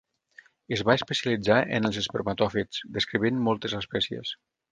Es 0.77 0.81
va 0.89 0.95
especialitzar 0.99 1.57
en 1.79 1.85
els 1.91 2.01
espermatòfits, 2.03 2.81
descrivint 2.97 3.39
moltes 3.49 3.77
espècies. 3.83 4.35